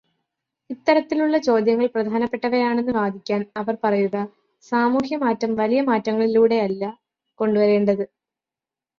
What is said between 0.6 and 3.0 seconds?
ഇത്തരത്തിലുള്ള ചോദ്യങ്ങൾ പ്രധാനപ്പെട്ടവയാണെന്ന്